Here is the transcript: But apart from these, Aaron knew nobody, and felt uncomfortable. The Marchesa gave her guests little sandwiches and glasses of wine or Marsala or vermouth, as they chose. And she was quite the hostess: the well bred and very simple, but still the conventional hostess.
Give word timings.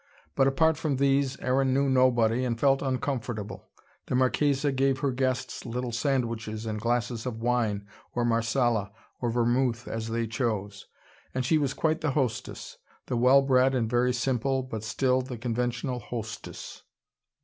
But 0.33 0.47
apart 0.47 0.77
from 0.77 0.95
these, 0.95 1.37
Aaron 1.41 1.75
knew 1.75 1.87
nobody, 1.87 2.43
and 2.43 2.59
felt 2.59 2.81
uncomfortable. 2.81 3.69
The 4.07 4.15
Marchesa 4.15 4.71
gave 4.71 4.97
her 5.01 5.11
guests 5.11 5.63
little 5.63 5.91
sandwiches 5.91 6.65
and 6.65 6.81
glasses 6.81 7.27
of 7.27 7.39
wine 7.39 7.85
or 8.15 8.25
Marsala 8.25 8.91
or 9.21 9.29
vermouth, 9.29 9.87
as 9.87 10.07
they 10.07 10.25
chose. 10.25 10.87
And 11.35 11.45
she 11.45 11.59
was 11.59 11.75
quite 11.75 12.01
the 12.01 12.13
hostess: 12.13 12.79
the 13.05 13.15
well 13.15 13.43
bred 13.43 13.75
and 13.75 13.87
very 13.87 14.11
simple, 14.11 14.63
but 14.63 14.83
still 14.83 15.21
the 15.21 15.37
conventional 15.37 15.99
hostess. 15.99 16.81